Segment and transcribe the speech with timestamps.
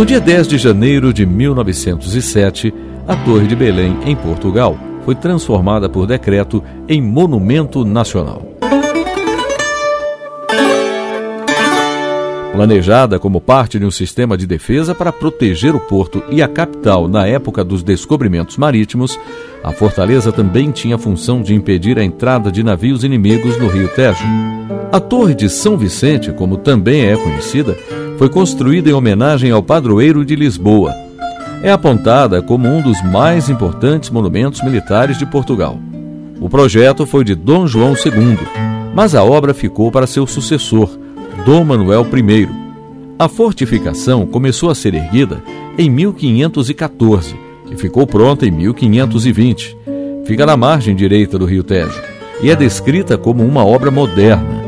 [0.00, 2.72] No dia 10 de janeiro de 1907,
[3.06, 8.42] a Torre de Belém, em Portugal, foi transformada por decreto em Monumento Nacional.
[12.54, 17.06] Planejada como parte de um sistema de defesa para proteger o porto e a capital
[17.06, 19.20] na época dos descobrimentos marítimos,
[19.62, 23.88] a fortaleza também tinha a função de impedir a entrada de navios inimigos no Rio
[23.88, 24.24] Tejo.
[24.90, 27.76] A Torre de São Vicente, como também é conhecida,
[28.20, 30.94] foi construída em homenagem ao padroeiro de Lisboa.
[31.62, 35.78] É apontada como um dos mais importantes monumentos militares de Portugal.
[36.38, 38.36] O projeto foi de Dom João II,
[38.94, 40.98] mas a obra ficou para seu sucessor,
[41.46, 42.46] Dom Manuel I.
[43.18, 45.42] A fortificação começou a ser erguida
[45.78, 47.34] em 1514
[47.70, 49.78] e ficou pronta em 1520.
[50.26, 51.98] Fica na margem direita do Rio Tejo
[52.42, 54.60] e é descrita como uma obra moderna.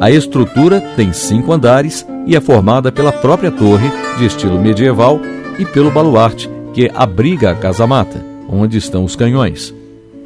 [0.00, 5.20] A estrutura tem cinco andares e é formada pela própria torre, de estilo medieval,
[5.58, 9.74] e pelo baluarte, que abriga a casa-mata, onde estão os canhões.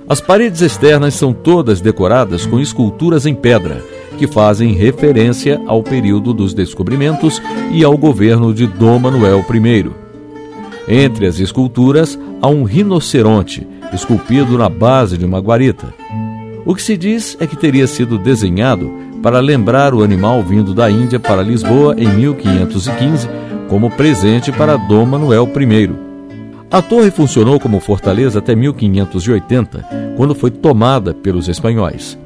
[0.08, 3.83] As paredes externas são todas decoradas com esculturas em pedra
[4.19, 9.91] que fazem referência ao período dos descobrimentos e ao governo de Dom Manuel I.
[10.89, 15.95] Entre as esculturas há um rinoceronte esculpido na base de uma guarita.
[16.69, 20.91] O que se diz é que teria sido desenhado para lembrar o animal vindo da
[20.91, 23.27] Índia para Lisboa em 1515
[23.70, 25.91] como presente para Dom Manuel I.
[26.70, 32.19] A torre funcionou como fortaleza até 1580, quando foi tomada pelos espanhóis.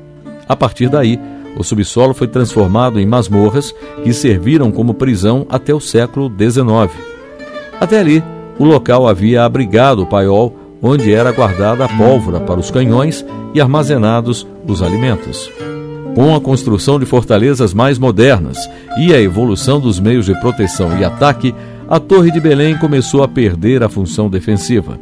[0.49, 1.21] A partir daí,
[1.57, 6.93] o subsolo foi transformado em masmorras que serviram como prisão até o século XIX.
[7.81, 8.25] Até ali,
[8.59, 13.61] o local havia abrigado o paiol onde era guardada a pólvora para os canhões e
[13.61, 15.51] armazenados os alimentos.
[16.15, 18.59] Com a construção de fortalezas mais modernas
[18.99, 21.55] e a evolução dos meios de proteção e ataque,
[21.89, 24.99] a Torre de Belém começou a perder a função defensiva.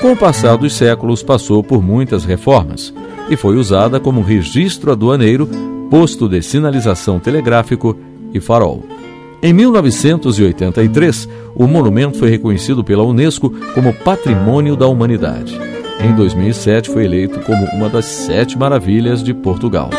[0.00, 2.92] Com o passar dos séculos, passou por muitas reformas
[3.30, 5.48] e foi usada como registro aduaneiro,
[5.90, 7.96] posto de sinalização telegráfico
[8.32, 8.84] e farol.
[9.44, 15.58] Em 1983, o monumento foi reconhecido pela Unesco como Patrimônio da Humanidade.
[16.00, 19.90] Em 2007, foi eleito como uma das sete maravilhas de Portugal.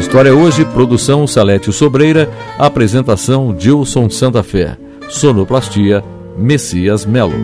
[0.00, 4.78] História hoje, produção Salete Sobreira, apresentação Dilson Santa Fé,
[5.10, 6.02] sonoplastia
[6.38, 7.34] Messias Melo.